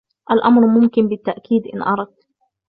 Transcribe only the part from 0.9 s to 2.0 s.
بالتأكيد إن